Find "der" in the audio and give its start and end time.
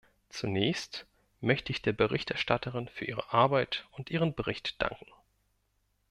1.83-1.93